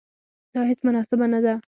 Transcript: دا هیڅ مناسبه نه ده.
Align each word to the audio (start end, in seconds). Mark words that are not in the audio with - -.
دا 0.53 0.61
هیڅ 0.69 0.79
مناسبه 0.87 1.25
نه 1.33 1.39
ده. 1.45 1.53